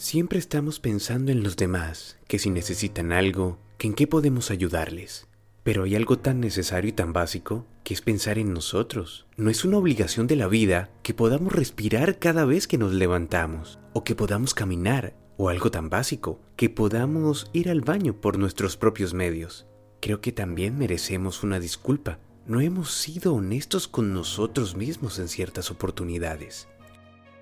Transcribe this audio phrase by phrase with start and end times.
[0.00, 5.26] Siempre estamos pensando en los demás, que si necesitan algo, que en qué podemos ayudarles.
[5.64, 9.26] Pero hay algo tan necesario y tan básico que es pensar en nosotros.
[9.36, 13.80] No es una obligación de la vida que podamos respirar cada vez que nos levantamos,
[13.92, 18.76] o que podamos caminar, o algo tan básico, que podamos ir al baño por nuestros
[18.76, 19.66] propios medios.
[20.00, 22.20] Creo que también merecemos una disculpa.
[22.46, 26.68] No hemos sido honestos con nosotros mismos en ciertas oportunidades.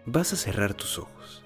[0.07, 1.43] Vas a cerrar tus ojos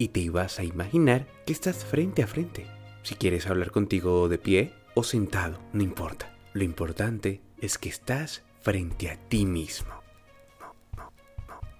[0.00, 2.66] y te ibas a imaginar que estás frente a frente.
[3.02, 6.34] Si quieres hablar contigo de pie o sentado, no importa.
[6.54, 9.92] Lo importante es que estás frente a ti mismo.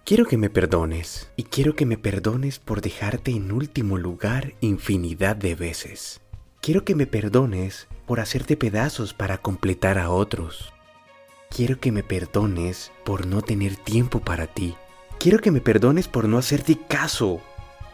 [0.04, 5.34] Quiero que me perdones y quiero que me perdones por dejarte en último lugar infinidad
[5.34, 6.20] de veces.
[6.60, 10.74] Quiero que me perdones por hacerte pedazos para completar a otros.
[11.48, 14.74] Quiero que me perdones por no tener tiempo para ti.
[15.18, 17.40] Quiero que me perdones por no hacerte caso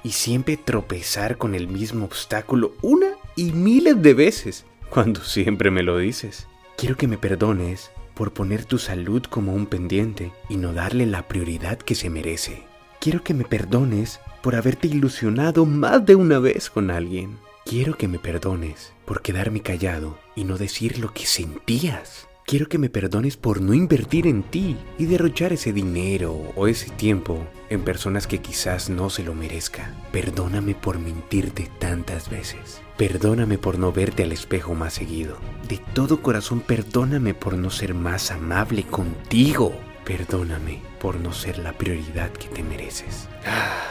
[0.02, 5.82] y siempre tropezar con el mismo obstáculo una y miles de veces, cuando siempre me
[5.82, 6.46] lo dices.
[6.76, 11.28] Quiero que me perdones por poner tu salud como un pendiente y no darle la
[11.28, 12.62] prioridad que se merece.
[13.00, 17.38] Quiero que me perdones por haberte ilusionado más de una vez con alguien.
[17.64, 22.26] Quiero que me perdones por quedarme callado y no decir lo que sentías.
[22.48, 26.90] Quiero que me perdones por no invertir en ti y derrochar ese dinero o ese
[26.90, 29.92] tiempo en personas que quizás no se lo merezca.
[30.12, 32.80] Perdóname por mentirte tantas veces.
[32.96, 35.38] Perdóname por no verte al espejo más seguido.
[35.68, 39.72] De todo corazón perdóname por no ser más amable contigo.
[40.04, 43.26] Perdóname por no ser la prioridad que te mereces.
[43.44, 43.82] Ah,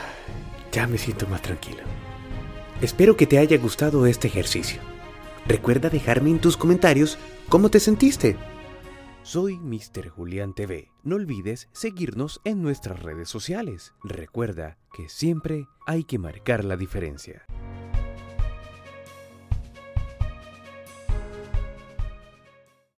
[0.71, 1.83] ya me siento más tranquilo.
[2.81, 4.94] Espero que te haya gustado este ejercicio.
[5.47, 8.35] Recuerda dejarme en tus comentarios cómo te sentiste.
[9.21, 10.09] Soy Mr.
[10.09, 10.89] Julián TV.
[11.03, 13.93] No olvides seguirnos en nuestras redes sociales.
[14.03, 17.45] Recuerda que siempre hay que marcar la diferencia.